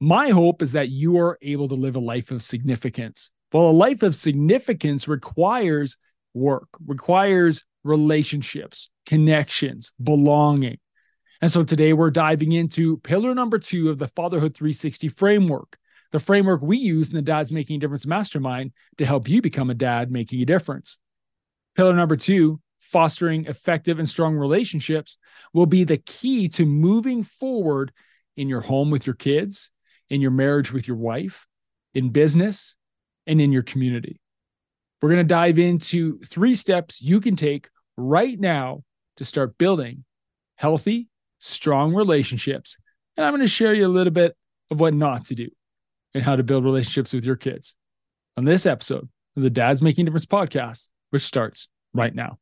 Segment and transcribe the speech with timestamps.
[0.00, 3.30] My hope is that you are able to live a life of significance.
[3.52, 5.96] Well, a life of significance requires
[6.34, 10.78] work, requires relationships, connections, belonging.
[11.40, 15.76] And so today we're diving into pillar number two of the Fatherhood 360 framework,
[16.10, 19.70] the framework we use in the Dads Making a Difference Mastermind to help you become
[19.70, 20.98] a dad making a difference.
[21.76, 25.18] Pillar number two, fostering effective and strong relationships,
[25.52, 27.92] will be the key to moving forward
[28.36, 29.70] in your home with your kids,
[30.14, 31.44] in your marriage with your wife,
[31.92, 32.76] in business,
[33.26, 34.20] and in your community.
[35.02, 38.84] We're going to dive into three steps you can take right now
[39.16, 40.04] to start building
[40.56, 41.08] healthy,
[41.40, 42.76] strong relationships.
[43.16, 44.36] And I'm going to share you a little bit
[44.70, 45.48] of what not to do
[46.14, 47.74] and how to build relationships with your kids
[48.36, 52.38] on this episode of the Dads Making Difference podcast, which starts right now.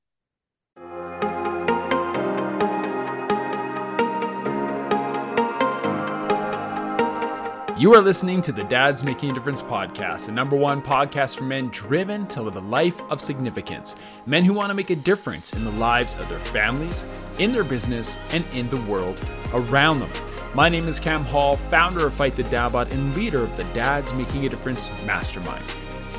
[7.83, 11.43] You are listening to the Dads Making a Difference podcast, the number one podcast for
[11.43, 13.97] men driven to live a life of significance.
[14.25, 17.05] Men who want to make a difference in the lives of their families,
[17.41, 19.19] in their business, and in the world
[19.53, 20.11] around them.
[20.55, 23.65] My name is Cam Hall, founder of Fight the Dad Bod and leader of the
[23.75, 25.65] Dads Making a Difference Mastermind.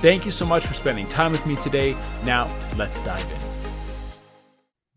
[0.01, 1.95] Thank you so much for spending time with me today.
[2.25, 4.19] Now, let's dive in.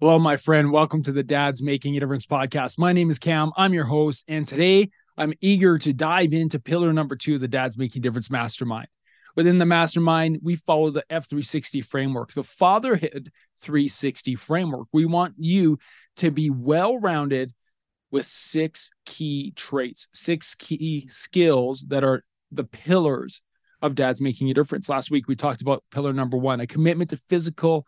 [0.00, 0.72] Hello, my friend.
[0.72, 2.76] Welcome to the Dads Making a Difference podcast.
[2.76, 3.52] My name is Cam.
[3.56, 4.24] I'm your host.
[4.26, 8.30] And today I'm eager to dive into pillar number two of the Dads Making Difference
[8.30, 8.88] Mastermind.
[9.34, 14.88] Within the mastermind, we follow the F360 framework, the Fatherhood 360 framework.
[14.92, 15.78] We want you
[16.16, 17.52] to be well rounded
[18.10, 23.42] with six key traits, six key skills that are the pillars
[23.82, 24.88] of dads making a difference.
[24.88, 27.86] Last week, we talked about pillar number one, a commitment to physical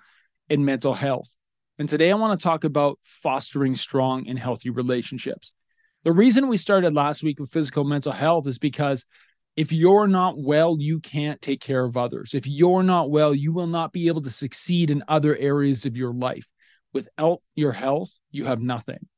[0.50, 1.30] and mental health.
[1.78, 5.54] And today, I want to talk about fostering strong and healthy relationships.
[6.04, 9.04] The reason we started last week with physical mental health is because
[9.56, 12.34] if you're not well, you can't take care of others.
[12.34, 15.96] If you're not well, you will not be able to succeed in other areas of
[15.96, 16.48] your life.
[16.92, 19.08] Without your health, you have nothing.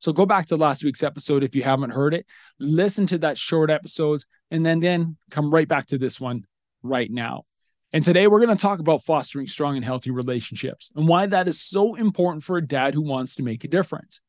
[0.00, 2.26] So go back to last week's episode if you haven't heard it.
[2.58, 6.44] Listen to that short episodes and then then come right back to this one
[6.82, 7.44] right now.
[7.92, 11.46] And today we're going to talk about fostering strong and healthy relationships and why that
[11.46, 14.20] is so important for a dad who wants to make a difference.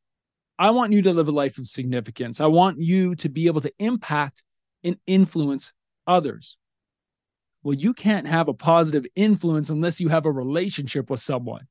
[0.58, 2.40] I want you to live a life of significance.
[2.40, 4.44] I want you to be able to impact
[4.84, 5.74] and influence
[6.08, 6.58] others.
[7.64, 11.68] Well, you can't have a positive influence unless you have a relationship with someone.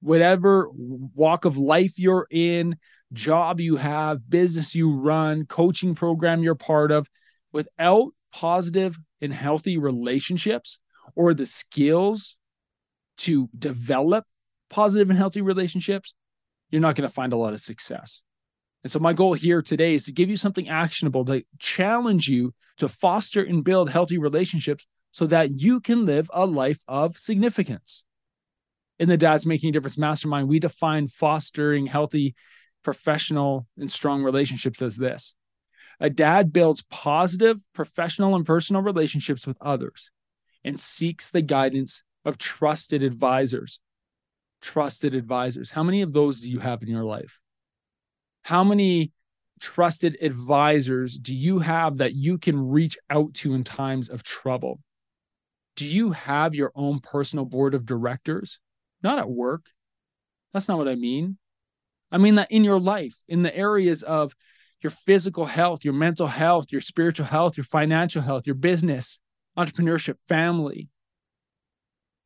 [0.00, 2.76] Whatever walk of life you're in,
[3.12, 7.08] job you have, business you run, coaching program you're part of,
[7.52, 10.78] without positive and healthy relationships
[11.14, 12.36] or the skills
[13.18, 14.24] to develop
[14.70, 16.14] positive and healthy relationships,
[16.70, 18.22] you're not going to find a lot of success.
[18.82, 22.54] And so, my goal here today is to give you something actionable to challenge you
[22.78, 28.04] to foster and build healthy relationships so that you can live a life of significance.
[28.98, 32.34] In the Dads Making a Difference Mastermind, we define fostering healthy,
[32.82, 35.34] professional, and strong relationships as this
[36.00, 40.10] a dad builds positive professional and personal relationships with others
[40.64, 43.80] and seeks the guidance of trusted advisors
[44.60, 45.70] trusted advisors.
[45.70, 47.38] How many of those do you have in your life?
[48.42, 49.12] How many
[49.60, 54.80] trusted advisors do you have that you can reach out to in times of trouble?
[55.76, 58.58] Do you have your own personal board of directors?
[59.02, 59.66] Not at work.
[60.52, 61.38] That's not what I mean.
[62.10, 64.34] I mean that in your life, in the areas of
[64.82, 69.20] your physical health, your mental health, your spiritual health, your financial health, your business,
[69.56, 70.88] entrepreneurship, family,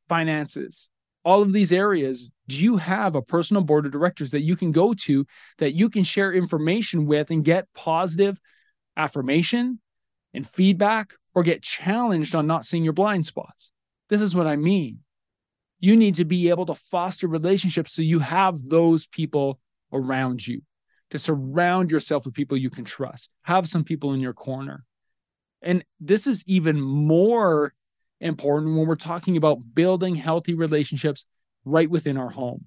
[0.09, 0.89] finances
[1.25, 4.73] all of these areas, do you have a personal board of directors that you can
[4.73, 5.27] go to
[5.59, 8.39] that you can share information with and get positive
[8.97, 9.81] affirmation
[10.35, 13.71] and feedback or get challenged on not seeing your blind spots?
[14.09, 15.01] This is what I mean.
[15.81, 19.59] You need to be able to foster relationships so you have those people
[19.93, 20.61] around you,
[21.11, 24.85] to surround yourself with people you can trust, have some people in your corner.
[25.63, 27.73] And this is even more
[28.21, 31.27] important when we're talking about building healthy relationships
[31.65, 32.67] right within our home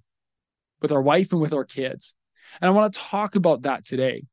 [0.81, 2.13] with our wife and with our kids.
[2.61, 4.25] And I want to talk about that today.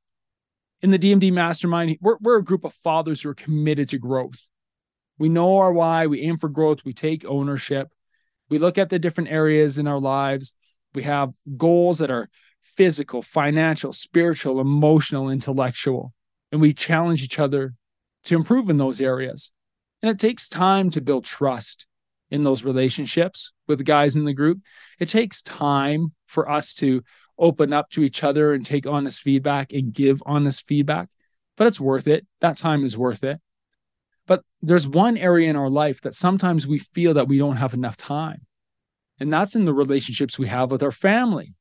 [0.83, 4.39] In the DMD Mastermind, we're, we're a group of fathers who are committed to growth.
[5.19, 7.89] We know our why, we aim for growth, we take ownership,
[8.51, 10.55] we look at the different areas in our lives.
[10.95, 12.29] We have goals that are
[12.63, 16.13] physical, financial, spiritual, emotional, intellectual,
[16.53, 17.75] and we challenge each other
[18.25, 19.51] to improve in those areas.
[20.05, 21.87] And it takes time to build trust
[22.31, 24.61] in those relationships with the guys in the group.
[25.01, 27.03] It takes time for us to
[27.39, 31.09] open up to each other and take honest feedback and give honest feedback.
[31.57, 32.27] but it's worth it.
[32.43, 33.41] That time is worth it.
[34.27, 37.73] But there's one area in our life that sometimes we feel that we don't have
[37.73, 38.43] enough time.
[39.19, 41.55] And that's in the relationships we have with our family.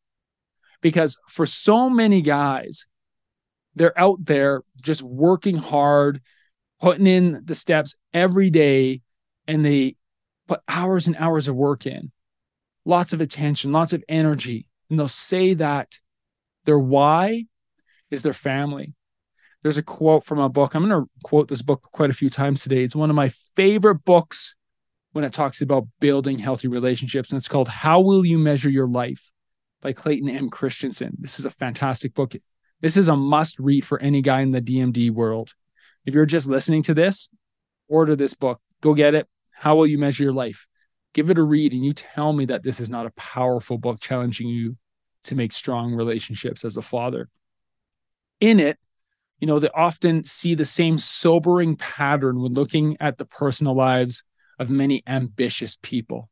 [0.81, 2.88] Because for so many guys,
[3.74, 6.19] they're out there just working hard,
[6.83, 9.00] putting in the steps every day,
[9.47, 9.95] and they
[10.50, 12.12] put hours and hours of work in,
[12.83, 14.68] lots of attention, lots of energy.
[14.89, 15.97] And they'll say that
[16.65, 17.45] their why
[18.12, 18.95] is their family.
[19.62, 20.75] There's a quote from a book.
[20.75, 22.83] I'm going to quote this book quite a few times today.
[22.83, 24.53] It's one of my favorite books
[25.13, 27.30] when it talks about building healthy relationships.
[27.30, 29.31] And it's called How Will You Measure Your Life
[29.81, 30.50] by Clayton M.
[30.50, 31.15] Christensen.
[31.18, 32.35] This is a fantastic book.
[32.81, 35.53] This is a must read for any guy in the DMD world.
[36.06, 37.30] If you're just listening to this,
[37.88, 38.60] order this book.
[38.82, 39.28] Go get it.
[39.52, 40.68] How will you measure your life?
[41.14, 44.00] Give it a read and you tell me that this is not a powerful book
[44.00, 44.78] challenging you
[45.26, 47.30] to make strong relationships as a father.
[48.40, 48.78] In it,
[49.40, 54.24] you know, they often see the same sobering pattern when looking at the personal lives
[54.60, 56.30] of many ambitious people.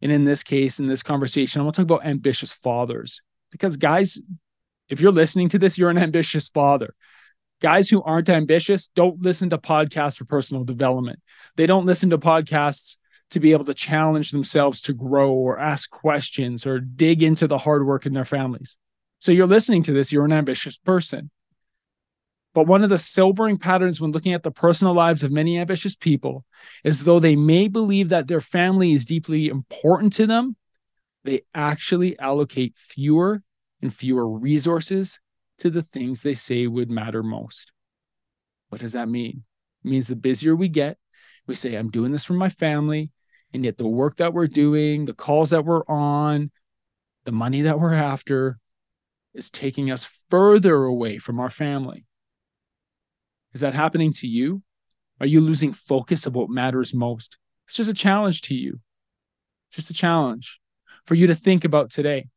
[0.00, 3.76] And in this case, in this conversation, I want to talk about ambitious fathers because,
[3.76, 4.20] guys,
[4.88, 6.94] if you're listening to this, you're an ambitious father.
[7.64, 11.18] Guys who aren't ambitious don't listen to podcasts for personal development.
[11.56, 12.98] They don't listen to podcasts
[13.30, 17.56] to be able to challenge themselves to grow or ask questions or dig into the
[17.56, 18.76] hard work in their families.
[19.18, 21.30] So you're listening to this, you're an ambitious person.
[22.52, 25.96] But one of the sobering patterns when looking at the personal lives of many ambitious
[25.96, 26.44] people
[26.84, 30.54] is though they may believe that their family is deeply important to them,
[31.24, 33.42] they actually allocate fewer
[33.80, 35.18] and fewer resources
[35.64, 37.72] to the things they say would matter most.
[38.68, 39.44] What does that mean?
[39.82, 40.98] It means the busier we get,
[41.46, 43.10] we say, I'm doing this for my family.
[43.54, 46.50] And yet the work that we're doing, the calls that we're on,
[47.24, 48.58] the money that we're after
[49.32, 52.04] is taking us further away from our family.
[53.54, 54.62] Is that happening to you?
[55.18, 57.38] Are you losing focus of what matters most?
[57.68, 58.80] It's just a challenge to you.
[59.72, 60.60] Just a challenge
[61.06, 62.28] for you to think about today.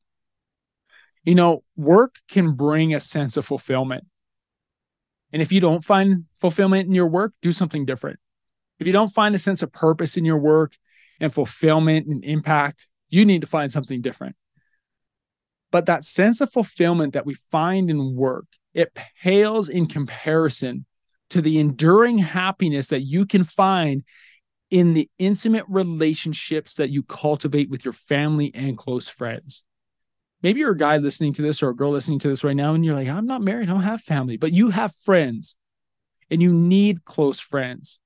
[1.27, 4.05] You know, work can bring a sense of fulfillment.
[5.33, 8.17] And if you don't find fulfillment in your work, do something different.
[8.79, 10.77] If you don't find a sense of purpose in your work
[11.19, 14.37] and fulfillment and impact, you need to find something different.
[15.69, 20.85] But that sense of fulfillment that we find in work, it pales in comparison
[21.31, 24.05] to the enduring happiness that you can find
[24.71, 29.65] in the intimate relationships that you cultivate with your family and close friends.
[30.43, 32.73] Maybe you're a guy listening to this or a girl listening to this right now,
[32.73, 35.55] and you're like, I'm not married, I don't have family, but you have friends
[36.29, 37.99] and you need close friends.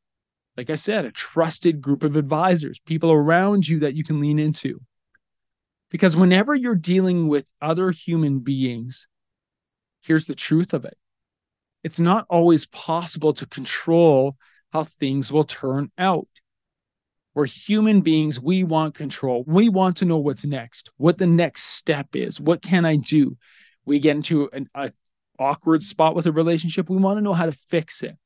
[0.56, 4.40] Like I said, a trusted group of advisors, people around you that you can lean
[4.40, 4.82] into.
[5.90, 9.08] Because whenever you're dealing with other human beings,
[10.02, 10.98] here's the truth of it
[11.84, 14.38] it's not always possible to control
[14.72, 16.28] how things will turn out.
[17.34, 18.40] We're human beings.
[18.40, 19.44] We want control.
[19.48, 22.42] We want to know what's next, what the next step is.
[22.42, 23.38] What can I do?
[23.86, 24.70] We get into an
[25.40, 26.90] awkward spot with a relationship.
[26.90, 28.18] We want to know how to fix it.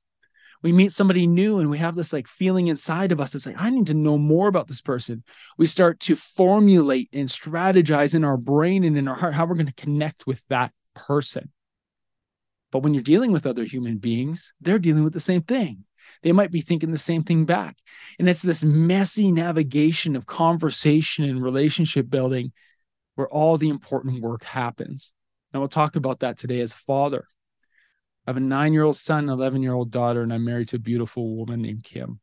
[0.64, 3.36] We meet somebody new and we have this like feeling inside of us.
[3.36, 5.24] It's like, I need to know more about this person.
[5.58, 9.56] We start to formulate and strategize in our brain and in our heart how we're
[9.56, 11.52] going to connect with that person.
[12.72, 15.86] But when you're dealing with other human beings, they're dealing with the same thing.
[16.22, 17.78] They might be thinking the same thing back.
[18.20, 22.52] And it's this messy navigation of conversation and relationship building
[23.16, 25.14] where all the important work happens.
[25.54, 27.28] And we'll talk about that today as a father.
[28.26, 30.78] I have a nine year old son, 11 year old daughter, and I'm married to
[30.78, 32.20] a beautiful woman named Kim.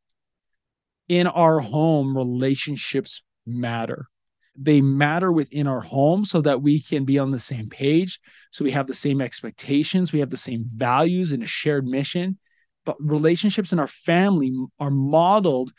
[1.08, 4.08] In our home, relationships matter
[4.56, 8.20] they matter within our home so that we can be on the same page.
[8.50, 12.38] So we have the same expectations, we have the same values and a shared mission.
[12.84, 15.72] But relationships in our family are modeled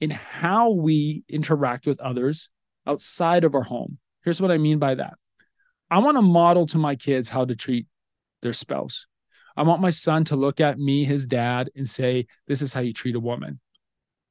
[0.00, 2.48] in how we interact with others
[2.86, 3.98] outside of our home.
[4.24, 5.14] Here's what I mean by that
[5.90, 7.86] I want to model to my kids how to treat
[8.42, 9.06] their spouse.
[9.56, 12.80] I want my son to look at me, his dad, and say, This is how
[12.80, 13.60] you treat a woman.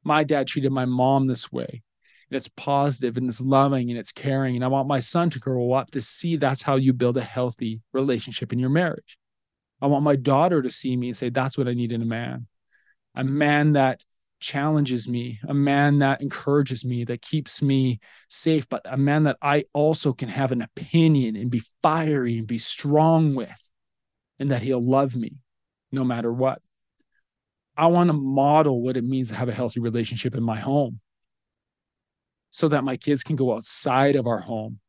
[0.04, 1.84] My dad treated my mom this way
[2.30, 4.56] and it's positive and it's loving and it's caring.
[4.56, 7.22] And I want my son to grow up to see that's how you build a
[7.22, 9.18] healthy relationship in your marriage.
[9.82, 12.06] I want my daughter to see me and say, that's what I need in a
[12.06, 12.48] man.
[13.16, 14.04] A man that
[14.40, 19.38] challenges me, a man that encourages me, that keeps me safe, but a man that
[19.42, 23.72] I also can have an opinion and be fiery and be strong with,
[24.40, 25.38] and that he'll love me
[25.92, 26.62] no matter what.
[27.76, 31.00] I want to model what it means to have a healthy relationship in my home
[32.52, 34.80] so that my kids can go outside of our home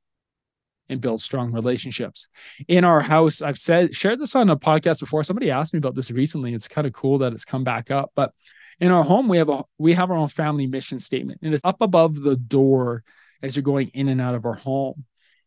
[0.90, 2.26] and build strong relationships.
[2.68, 5.24] In our house, I've said shared this on a podcast before.
[5.24, 6.52] Somebody asked me about this recently.
[6.52, 8.10] It's kind of cool that it's come back up.
[8.14, 8.32] But
[8.80, 11.64] in our home, we have a we have our own family mission statement, and it's
[11.64, 13.04] up above the door
[13.42, 15.04] as you're going in and out of our home.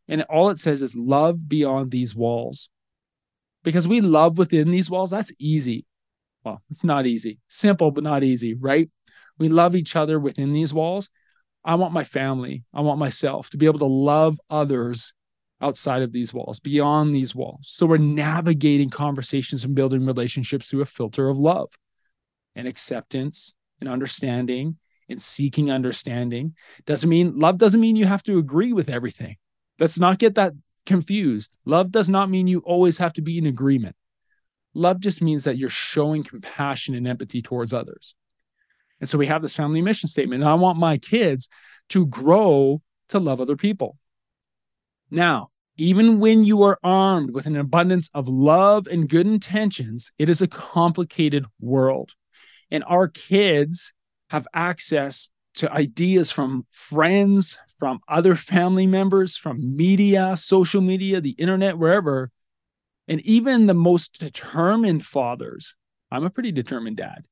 [0.08, 2.70] And all it says is love beyond these walls.
[3.64, 5.86] Because we love within these walls, that's easy.
[6.44, 7.40] Well, it's not easy.
[7.48, 8.90] Simple, but not easy, right?
[9.38, 11.10] We love each other within these walls.
[11.64, 15.14] I want my family, I want myself to be able to love others
[15.64, 17.70] outside of these walls, beyond these walls.
[17.72, 21.72] So we're navigating conversations and building relationships through a filter of love
[22.56, 24.78] and acceptance and understanding
[25.10, 26.56] and seeking understanding.
[26.86, 29.38] Doesn't mean love doesn't mean you have to agree with everything.
[29.80, 30.54] Let's not get that
[30.86, 31.56] confused.
[31.66, 33.96] Love does not mean you always have to be in agreement.
[34.74, 38.16] Love just means that you're showing compassion and empathy towards others.
[39.00, 40.44] And so we have this family mission statement.
[40.44, 41.48] And I want my kids
[41.90, 43.98] to grow to love other people.
[45.12, 50.30] Now, even when you are armed with an abundance of love and good intentions, it
[50.30, 52.14] is a complicated world.
[52.70, 53.92] And our kids
[54.30, 61.32] have access to ideas from friends, from other family members, from media, social media, the
[61.32, 62.32] internet, wherever.
[63.08, 65.76] And even the most determined fathers,
[66.12, 67.26] I'm a pretty determined dad,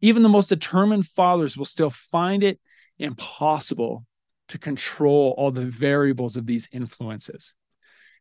[0.00, 2.58] even the most determined fathers will still find it
[2.98, 4.04] impossible
[4.48, 7.54] to control all the variables of these influences.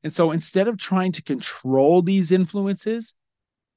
[0.05, 3.15] And so instead of trying to control these influences,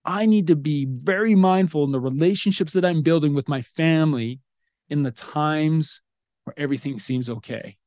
[0.05, 4.41] I need to be very mindful in the relationships that I'm building with my family
[4.91, 6.03] in the times
[6.45, 7.79] where everything seems okay.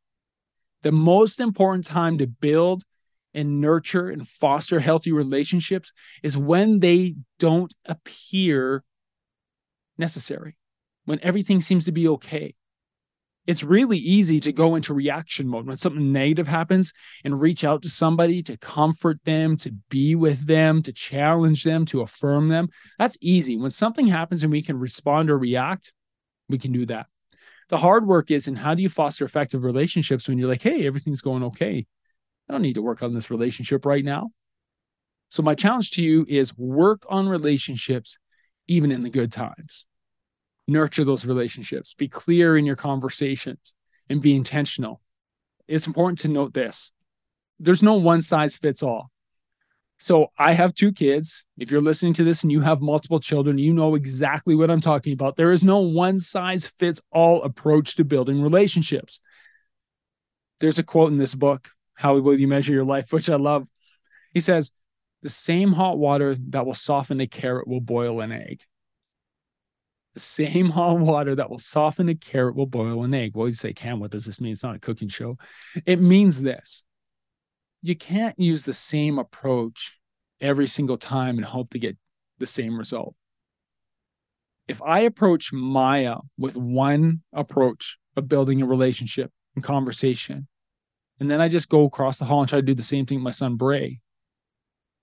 [0.82, 2.84] The most important time to build
[3.36, 5.94] and nurture and foster healthy relationships
[6.24, 8.84] is when they don't appear
[10.00, 10.58] necessary,
[11.06, 12.56] when everything seems to be okay.
[13.48, 16.94] It's really easy to go into reaction mode when something negative happens
[17.24, 21.86] and reach out to somebody to comfort them, to be with them, to challenge them,
[21.86, 22.70] to affirm them.
[23.00, 23.58] That's easy.
[23.58, 25.92] When something happens and we can respond or react,
[26.50, 27.08] we can do that.
[27.70, 30.86] The hard work is in how do you foster effective relationships when you're like, hey,
[30.86, 31.86] everything's going okay.
[32.48, 34.30] I don't need to work on this relationship right now.
[35.30, 38.20] So, my challenge to you is work on relationships
[38.68, 39.86] even in the good times.
[40.68, 43.74] Nurture those relationships, be clear in your conversations,
[44.10, 45.02] and be intentional.
[45.68, 46.92] It's important to note this
[47.60, 49.12] there's no one size fits all.
[50.00, 51.46] So I have two kids.
[51.60, 54.82] If you're listening to this and you have multiple children, you know exactly what I'm
[54.82, 55.36] talking about.
[55.36, 59.22] There is no one size fits all approach to building relationships.
[60.60, 63.68] There's a quote in this book, How Will You Measure Your Life, which I love.
[64.34, 64.72] He says,
[65.22, 68.64] The same hot water that will soften a carrot will boil an egg.
[70.14, 73.32] The same hot water that will soften a carrot will boil an egg.
[73.36, 74.54] Well, you say, Cam, what does this mean?
[74.54, 75.38] It's not a cooking show.
[75.86, 76.84] It means this
[77.82, 79.98] you can't use the same approach
[80.40, 81.98] every single time and hope to get
[82.38, 83.16] the same result.
[84.68, 90.48] If I approach Maya with one approach of building a relationship and conversation,
[91.20, 93.18] and then I just go across the hall and try to do the same thing
[93.18, 94.00] with my son Bray,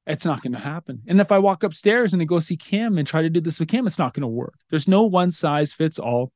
[0.09, 1.03] it's not going to happen.
[1.07, 3.61] And if I walk upstairs and I go see Kim and try to do this
[3.61, 4.55] with Kim, it's not going to work.
[4.71, 6.33] There's no one size fits all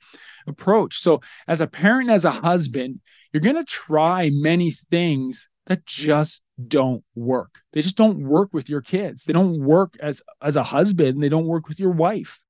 [0.46, 0.98] approach.
[0.98, 3.00] So, as a parent, as a husband,
[3.32, 7.60] you're going to try many things that just don't work.
[7.72, 9.24] They just don't work with your kids.
[9.24, 12.42] They don't work as as a husband, they don't work with your wife.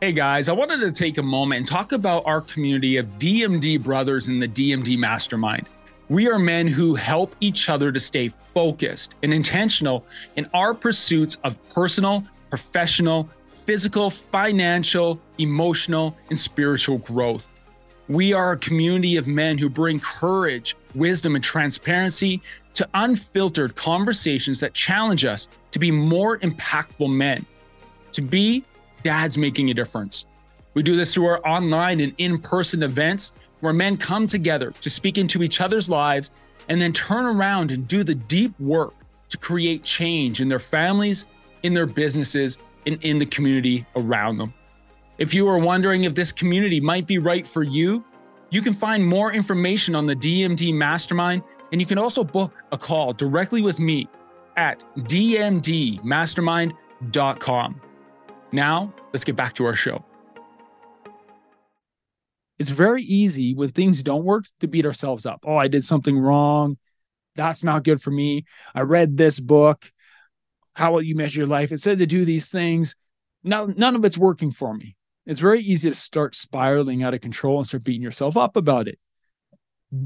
[0.00, 3.82] Hey guys, I wanted to take a moment and talk about our community of DMD
[3.82, 5.66] brothers in the DMD Mastermind.
[6.08, 10.06] We are men who help each other to stay focused and intentional
[10.36, 17.48] in our pursuits of personal, professional, physical, financial, emotional, and spiritual growth.
[18.08, 22.42] We are a community of men who bring courage, wisdom, and transparency
[22.74, 27.46] to unfiltered conversations that challenge us to be more impactful men,
[28.12, 28.64] to be
[29.02, 30.26] dads making a difference.
[30.74, 34.90] We do this through our online and in person events where men come together to
[34.90, 36.30] speak into each other's lives
[36.68, 38.94] and then turn around and do the deep work
[39.28, 41.26] to create change in their families,
[41.62, 44.54] in their businesses, and in the community around them.
[45.18, 48.04] If you are wondering if this community might be right for you,
[48.50, 51.42] you can find more information on the DMD Mastermind,
[51.72, 54.08] and you can also book a call directly with me
[54.56, 57.80] at dmdmastermind.com.
[58.52, 60.04] Now, let's get back to our show.
[62.58, 65.44] It's very easy when things don't work to beat ourselves up.
[65.44, 66.78] Oh, I did something wrong.
[67.34, 68.44] That's not good for me.
[68.74, 69.90] I read this book.
[70.72, 71.72] How will you measure your life?
[71.72, 72.94] It said to do these things.
[73.42, 74.96] Now, none of it's working for me
[75.26, 78.88] it's very easy to start spiraling out of control and start beating yourself up about
[78.88, 78.98] it.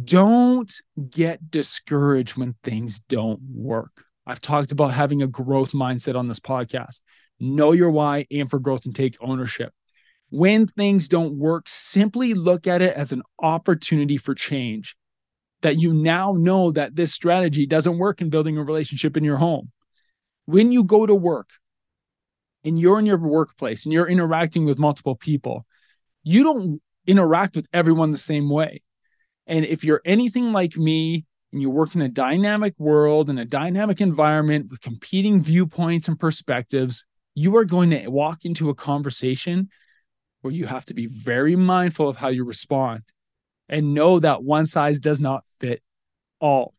[0.04, 0.72] Don't
[1.10, 4.04] get discouraged when things don't work.
[4.26, 7.00] I've talked about having a growth mindset on this podcast.
[7.40, 9.72] Know your why, aim for growth, and take ownership.
[10.30, 14.96] When things don't work, simply look at it as an opportunity for change.
[15.62, 19.38] That you now know that this strategy doesn't work in building a relationship in your
[19.38, 19.72] home.
[20.46, 21.48] When you go to work
[22.64, 25.66] and you're in your workplace and you're interacting with multiple people,
[26.22, 28.82] you don't interact with everyone the same way.
[29.46, 33.44] And if you're anything like me and you work in a dynamic world and a
[33.44, 37.04] dynamic environment with competing viewpoints and perspectives,
[37.34, 39.70] you are going to walk into a conversation
[40.42, 43.02] where you have to be very mindful of how you respond
[43.68, 45.82] and know that one size does not fit
[46.40, 46.74] all,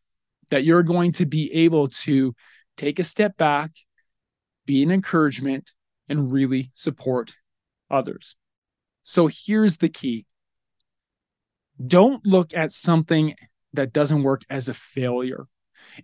[0.50, 2.34] that you're going to be able to
[2.76, 3.70] take a step back,
[4.66, 5.72] be an encouragement,
[6.08, 7.34] and really support
[7.90, 8.36] others.
[9.02, 10.26] So here's the key
[11.86, 13.34] don't look at something
[13.72, 15.46] that doesn't work as a failure.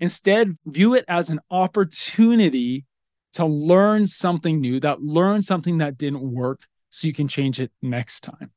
[0.00, 2.86] Instead, view it as an opportunity
[3.34, 6.60] to learn something new, that learn something that didn't work
[6.90, 8.50] so you can change it next time.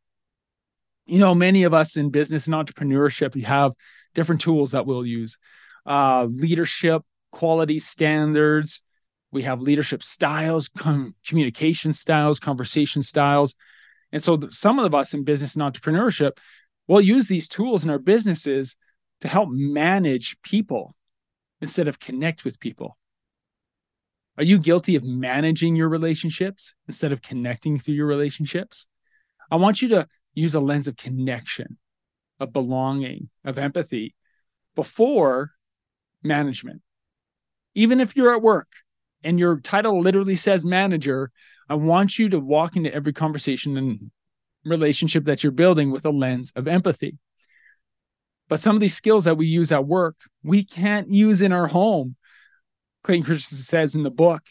[1.06, 3.74] You know, many of us in business and entrepreneurship, we have
[4.14, 5.38] different tools that we'll use
[5.86, 8.82] uh, leadership, quality standards.
[9.32, 13.56] We have leadership styles, com- communication styles, conversation styles.
[14.12, 16.38] And so, some of us in business and entrepreneurship,
[16.88, 18.76] we'll use these tools in our businesses
[19.22, 20.96] to help manage people
[21.62, 22.98] instead of connect with people.
[24.40, 28.88] Are you guilty of managing your relationships instead of connecting through your relationships?
[29.52, 31.78] I want you to use a lens of connection,
[32.40, 34.16] of belonging, of empathy
[34.78, 35.52] before
[36.24, 36.82] management.
[37.76, 38.70] Even if you're at work
[39.26, 41.32] and your title literally says manager,
[41.68, 44.10] I want you to walk into every conversation and
[44.64, 47.18] relationship that you're building with a lens of empathy.
[48.48, 51.68] But some of these skills that we use at work, we can't use in our
[51.68, 52.16] home
[53.04, 54.44] Clayton Christensen says in the book,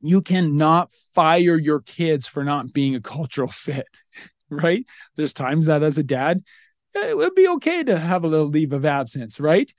[0.00, 3.86] you cannot fire your kids for not being a cultural fit,
[4.50, 4.84] right?
[5.16, 6.42] There's times that as a dad,
[6.94, 9.72] it would be okay to have a little leave of absence, right?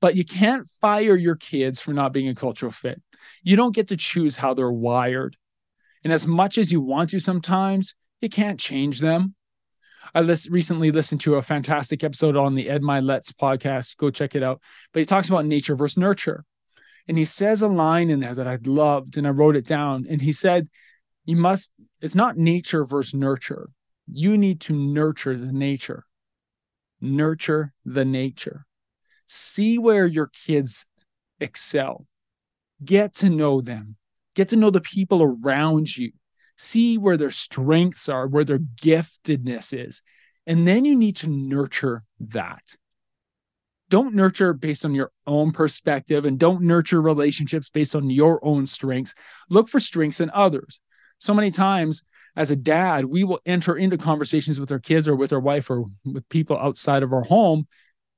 [0.00, 3.02] But you can't fire your kids for not being a cultural fit.
[3.42, 5.36] You don't get to choose how they're wired.
[6.04, 9.34] And as much as you want to sometimes, you can't change them.
[10.14, 13.96] I list, recently listened to a fantastic episode on the Ed Mylett's podcast.
[13.96, 14.60] Go check it out.
[14.92, 16.44] But he talks about nature versus nurture.
[17.08, 20.06] And he says a line in there that I loved and I wrote it down.
[20.08, 20.68] And he said,
[21.24, 23.68] You must, it's not nature versus nurture.
[24.10, 26.04] You need to nurture the nature.
[27.00, 28.66] Nurture the nature.
[29.26, 30.86] See where your kids
[31.40, 32.06] excel.
[32.84, 33.96] Get to know them.
[34.34, 36.12] Get to know the people around you.
[36.56, 40.02] See where their strengths are, where their giftedness is.
[40.46, 42.76] And then you need to nurture that
[43.88, 48.66] don't nurture based on your own perspective and don't nurture relationships based on your own
[48.66, 49.14] strengths.
[49.48, 50.80] Look for strengths in others.
[51.18, 52.02] So many times,
[52.34, 55.70] as a dad, we will enter into conversations with our kids or with our wife
[55.70, 57.66] or with people outside of our home,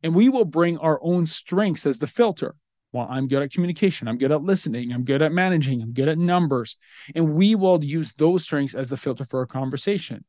[0.02, 2.56] and we will bring our own strengths as the filter.
[2.90, 4.08] Well, I'm good at communication.
[4.08, 4.92] I'm good at listening.
[4.92, 5.82] I'm good at managing.
[5.82, 6.76] I'm good at numbers.
[7.14, 10.24] And we will use those strengths as the filter for our conversation,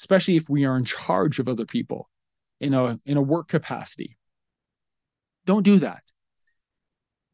[0.00, 2.10] especially if we are in charge of other people
[2.60, 4.18] in a, in a work capacity
[5.44, 6.02] don't do that.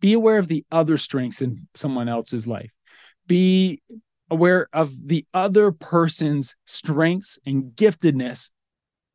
[0.00, 2.70] Be aware of the other strengths in someone else's life.
[3.26, 3.82] Be
[4.30, 8.50] aware of the other person's strengths and giftedness.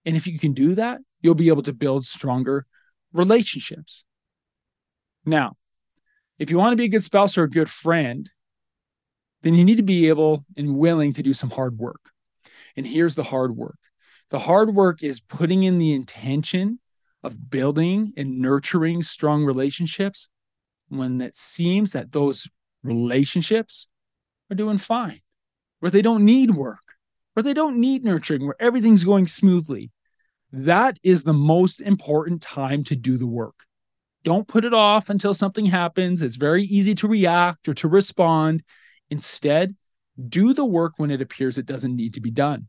[0.05, 2.65] And if you can do that, you'll be able to build stronger
[3.13, 4.05] relationships.
[5.25, 5.53] Now,
[6.37, 8.29] if you want to be a good spouse or a good friend,
[9.43, 12.09] then you need to be able and willing to do some hard work.
[12.75, 13.77] And here's the hard work
[14.29, 16.79] the hard work is putting in the intention
[17.23, 20.29] of building and nurturing strong relationships
[20.89, 22.47] when it seems that those
[22.83, 23.87] relationships
[24.51, 25.21] are doing fine,
[25.79, 26.81] where they don't need work,
[27.33, 29.91] where they don't need nurturing, where everything's going smoothly.
[30.51, 33.55] That is the most important time to do the work.
[34.23, 36.21] Don't put it off until something happens.
[36.21, 38.63] It's very easy to react or to respond.
[39.09, 39.75] Instead,
[40.29, 42.67] do the work when it appears it doesn't need to be done.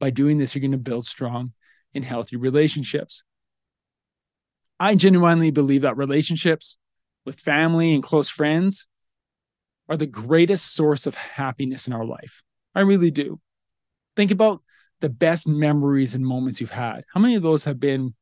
[0.00, 1.52] By doing this, you're going to build strong
[1.94, 3.22] and healthy relationships.
[4.82, 6.76] I genuinely believe that relationships
[7.24, 8.88] with family and close friends
[9.88, 12.42] are the greatest source of happiness in our life.
[12.74, 13.38] I really do.
[14.16, 14.60] Think about
[15.00, 17.04] the best memories and moments you've had.
[17.14, 18.14] How many of those have been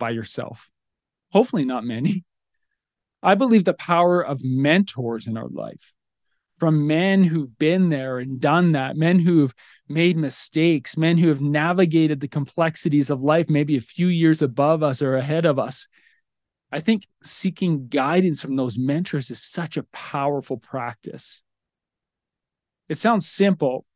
[0.00, 0.72] by yourself?
[1.30, 2.24] Hopefully, not many.
[3.22, 5.94] I believe the power of mentors in our life.
[6.58, 9.54] from men who've been there and done that, men who've
[9.88, 14.82] made mistakes, men who have navigated the complexities of life, maybe a few years above
[14.82, 15.86] us or ahead of us.
[16.70, 21.42] I think seeking guidance from those mentors is such a powerful practice.
[22.88, 23.86] It sounds simple,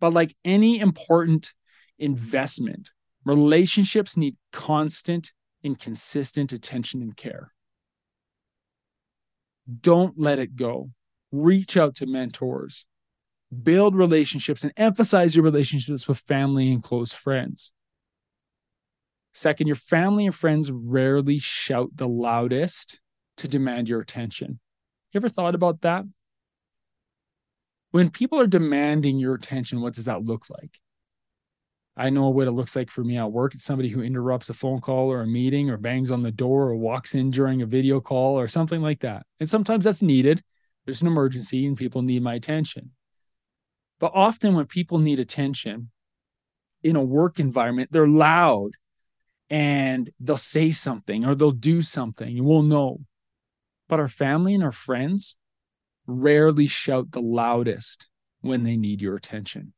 [0.00, 1.52] but like any important
[1.98, 2.90] investment,
[3.24, 7.52] relationships need constant and consistent attention and care.
[9.80, 10.90] Don't let it go
[11.30, 12.84] reach out to mentors,
[13.62, 17.72] build relationships, and emphasize your relationships with family and close friends.
[19.34, 23.00] Second, your family and friends rarely shout the loudest
[23.38, 24.60] to demand your attention.
[25.12, 26.04] You ever thought about that?
[27.90, 30.78] When people are demanding your attention, what does that look like?
[31.94, 33.54] I know what it looks like for me at work.
[33.54, 36.68] It's somebody who interrupts a phone call or a meeting or bangs on the door
[36.68, 39.26] or walks in during a video call or something like that.
[39.40, 40.42] And sometimes that's needed
[40.84, 42.90] there's an emergency and people need my attention.
[44.00, 45.90] But often when people need attention
[46.82, 48.72] in a work environment, they're loud
[49.52, 53.00] and they'll say something or they'll do something we'll know.
[53.86, 55.36] But our family and our friends
[56.06, 58.08] rarely shout the loudest
[58.40, 59.74] when they need your attention.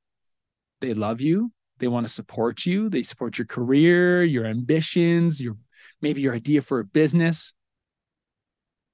[0.80, 5.56] They love you, they want to support you, they support your career, your ambitions, your
[6.00, 7.52] maybe your idea for a business.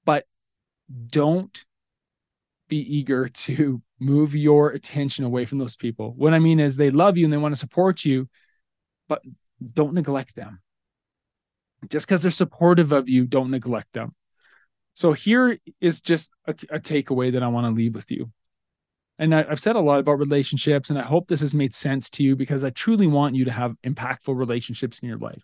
[0.06, 0.24] But
[1.08, 1.62] don't
[2.68, 6.14] be eager to move your attention away from those people.
[6.16, 8.30] What I mean is they love you and they want to support you,
[9.08, 9.20] but
[9.74, 10.60] don't neglect them.
[11.88, 14.14] Just because they're supportive of you, don't neglect them.
[14.94, 18.30] So here is just a, a takeaway that I want to leave with you.
[19.18, 22.10] And I, I've said a lot about relationships, and I hope this has made sense
[22.10, 25.42] to you because I truly want you to have impactful relationships in your life.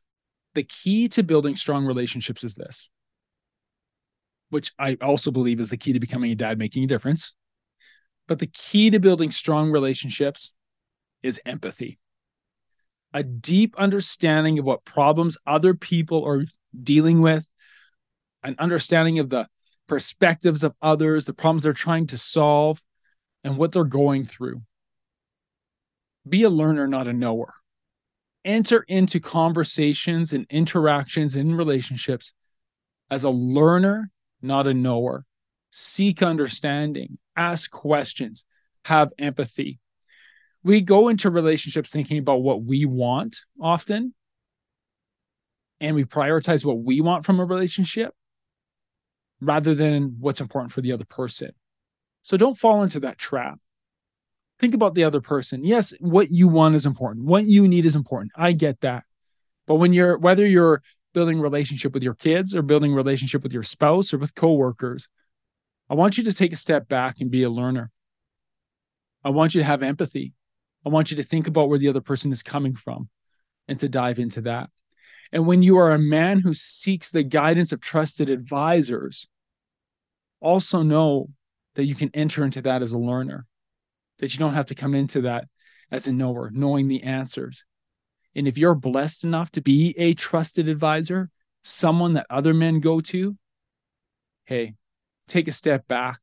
[0.54, 2.90] The key to building strong relationships is this
[4.50, 7.34] which I also believe is the key to becoming a dad making a difference.
[8.28, 10.52] But the key to building strong relationships
[11.22, 11.98] is empathy.
[13.16, 16.44] A deep understanding of what problems other people are
[16.82, 17.48] dealing with,
[18.42, 19.48] an understanding of the
[19.88, 22.82] perspectives of others, the problems they're trying to solve,
[23.42, 24.60] and what they're going through.
[26.28, 27.54] Be a learner, not a knower.
[28.44, 32.34] Enter into conversations and interactions and relationships
[33.10, 34.10] as a learner
[34.42, 35.24] not a knower.
[35.70, 38.44] Seek understanding, ask questions,
[38.84, 39.78] have empathy.
[40.66, 44.12] We go into relationships thinking about what we want often,
[45.78, 48.12] and we prioritize what we want from a relationship
[49.40, 51.52] rather than what's important for the other person.
[52.22, 53.60] So don't fall into that trap.
[54.58, 55.62] Think about the other person.
[55.62, 57.26] Yes, what you want is important.
[57.26, 58.32] What you need is important.
[58.34, 59.04] I get that.
[59.68, 60.82] But when you're whether you're
[61.14, 65.06] building relationship with your kids or building relationship with your spouse or with coworkers,
[65.88, 67.92] I want you to take a step back and be a learner.
[69.22, 70.32] I want you to have empathy.
[70.86, 73.08] I want you to think about where the other person is coming from
[73.66, 74.70] and to dive into that.
[75.32, 79.26] And when you are a man who seeks the guidance of trusted advisors,
[80.40, 81.30] also know
[81.74, 83.46] that you can enter into that as a learner,
[84.20, 85.48] that you don't have to come into that
[85.90, 87.64] as a knower, knowing the answers.
[88.36, 91.30] And if you're blessed enough to be a trusted advisor,
[91.64, 93.36] someone that other men go to,
[94.44, 94.74] hey,
[95.26, 96.20] take a step back.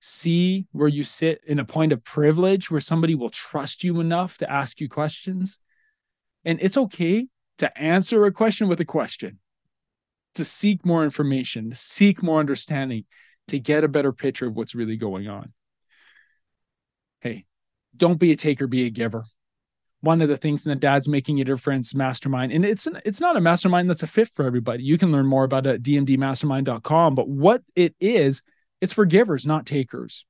[0.00, 4.38] See where you sit in a point of privilege where somebody will trust you enough
[4.38, 5.58] to ask you questions.
[6.44, 9.38] And it's okay to answer a question with a question,
[10.36, 13.04] to seek more information, to seek more understanding,
[13.48, 15.52] to get a better picture of what's really going on.
[17.20, 17.44] Hey,
[17.94, 19.24] don't be a taker, be a giver
[20.00, 23.20] one of the things in the dad's making a difference mastermind and it's an, it's
[23.20, 25.82] not a mastermind that's a fit for everybody you can learn more about it at
[25.82, 28.42] dmdmastermind.com but what it is
[28.80, 30.24] it's for givers not takers.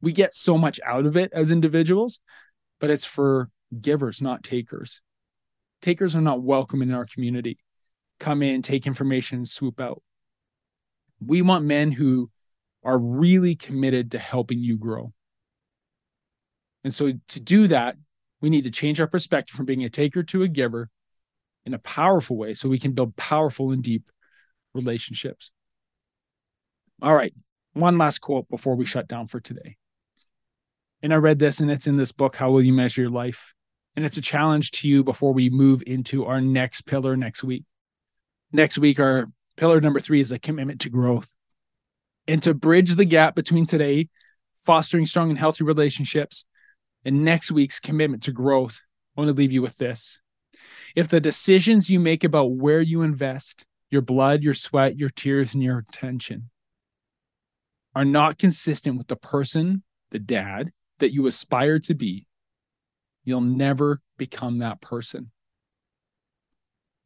[0.00, 2.20] We get so much out of it as individuals
[2.82, 3.48] but it's for
[3.80, 5.00] givers not takers.
[5.82, 7.58] Takers are not welcome in our community.
[8.18, 10.02] Come in take information swoop out.
[11.24, 12.28] We want men who
[12.82, 15.12] are really committed to helping you grow.
[16.82, 17.96] And so to do that
[18.40, 20.90] we need to change our perspective from being a taker to a giver
[21.64, 24.10] in a powerful way so we can build powerful and deep
[24.74, 25.52] relationships.
[27.02, 27.34] All right,
[27.72, 29.76] one last quote before we shut down for today.
[31.02, 33.54] And I read this and it's in this book, How Will You Measure Your Life?
[33.96, 37.64] And it's a challenge to you before we move into our next pillar next week.
[38.52, 41.28] Next week, our pillar number three is a commitment to growth.
[42.28, 44.08] And to bridge the gap between today,
[44.64, 46.44] fostering strong and healthy relationships,
[47.04, 48.80] and next week's commitment to growth,
[49.16, 50.20] I want to leave you with this.
[50.94, 55.54] If the decisions you make about where you invest your blood, your sweat, your tears,
[55.54, 56.48] and your attention,
[57.94, 62.26] are not consistent with the person, the dad that you aspire to be,
[63.24, 65.30] you'll never become that person.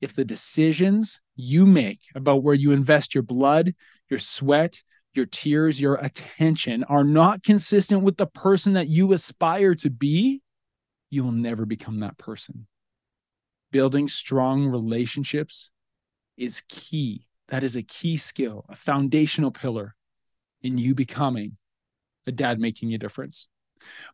[0.00, 3.74] If the decisions you make about where you invest your blood,
[4.10, 4.82] your sweat,
[5.14, 10.42] your tears, your attention are not consistent with the person that you aspire to be,
[11.08, 12.66] you will never become that person.
[13.72, 15.70] Building strong relationships
[16.36, 17.26] is key.
[17.48, 19.94] That is a key skill, a foundational pillar
[20.66, 21.56] in you becoming
[22.26, 23.46] a dad making a difference.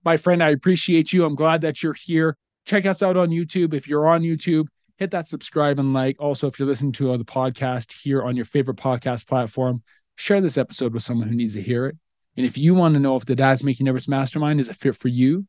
[0.05, 1.25] My friend, I appreciate you.
[1.25, 2.37] I'm glad that you're here.
[2.67, 3.75] Check us out on YouTube.
[3.75, 6.17] If you're on YouTube, hit that subscribe and like.
[6.21, 9.83] Also, if you're listening to the podcast here on your favorite podcast platform,
[10.17, 11.97] share this episode with someone who needs to hear it.
[12.37, 14.97] And if you want to know if the Dad's Making Difference Mastermind is a fit
[14.97, 15.47] for you,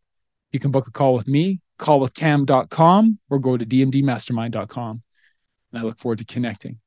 [0.51, 5.01] you can book a call with me, callwithcam.com, or go to dmdmastermind.com.
[5.71, 6.79] And I look forward to connecting.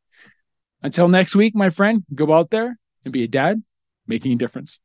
[0.82, 3.62] Until next week, my friend, go out there and be a dad
[4.06, 4.80] making a difference.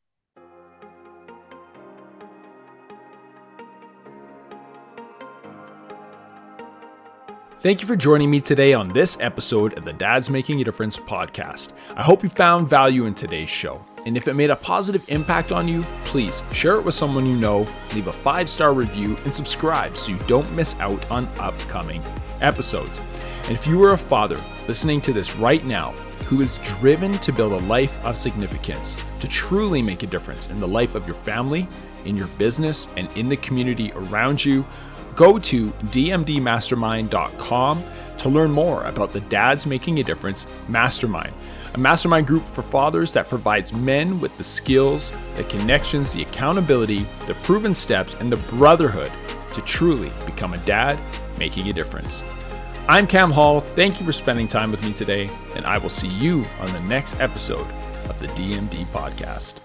[7.61, 10.97] Thank you for joining me today on this episode of the Dad's Making a Difference
[10.97, 11.73] podcast.
[11.95, 13.85] I hope you found value in today's show.
[14.07, 17.37] And if it made a positive impact on you, please share it with someone you
[17.37, 22.01] know, leave a five star review, and subscribe so you don't miss out on upcoming
[22.41, 22.99] episodes.
[23.43, 25.91] And if you are a father listening to this right now
[26.29, 30.59] who is driven to build a life of significance, to truly make a difference in
[30.59, 31.67] the life of your family,
[32.05, 34.65] in your business, and in the community around you,
[35.15, 37.83] Go to dmdmastermind.com
[38.19, 41.33] to learn more about the Dads Making a Difference Mastermind,
[41.73, 47.07] a mastermind group for fathers that provides men with the skills, the connections, the accountability,
[47.27, 49.11] the proven steps, and the brotherhood
[49.53, 50.99] to truly become a dad
[51.37, 52.23] making a difference.
[52.87, 53.59] I'm Cam Hall.
[53.59, 56.79] Thank you for spending time with me today, and I will see you on the
[56.81, 57.67] next episode
[58.11, 59.60] of the DMD podcast.